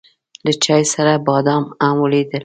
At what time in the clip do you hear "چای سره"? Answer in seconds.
0.63-1.13